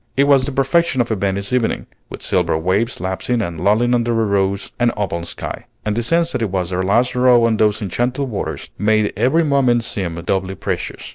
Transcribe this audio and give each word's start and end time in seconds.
It 0.17 0.23
was 0.23 0.45
the 0.45 0.51
perfection 0.51 0.99
of 0.99 1.11
a 1.11 1.15
Venice 1.15 1.53
evening, 1.53 1.85
with 2.09 2.23
silver 2.23 2.57
waves 2.57 2.99
lapsing 2.99 3.39
and 3.39 3.59
lulling 3.63 3.93
under 3.93 4.19
a 4.19 4.25
rose 4.25 4.71
and 4.79 4.91
opal 4.97 5.21
sky; 5.25 5.67
and 5.85 5.95
the 5.95 6.01
sense 6.01 6.31
that 6.31 6.41
it 6.41 6.49
was 6.49 6.71
their 6.71 6.81
last 6.81 7.13
row 7.15 7.43
on 7.45 7.57
those 7.57 7.83
enchanted 7.83 8.27
waters 8.27 8.71
made 8.79 9.13
every 9.15 9.43
moment 9.43 9.83
seem 9.83 10.15
doubly 10.15 10.55
precious. 10.55 11.07